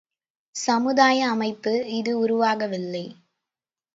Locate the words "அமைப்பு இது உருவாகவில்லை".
1.27-3.05